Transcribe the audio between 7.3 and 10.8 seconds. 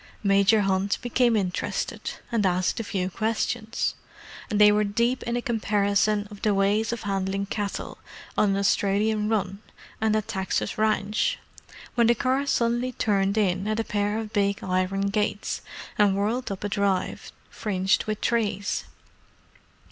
cattle on an Australian run and a Texan